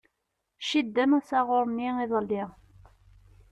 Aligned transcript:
Cidden 0.67 1.11
asaɣuṛ-nni 1.19 1.89
iḍelli. 2.03 2.43